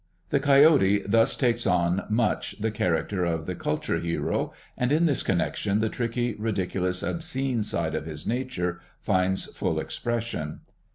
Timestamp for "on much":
1.67-2.55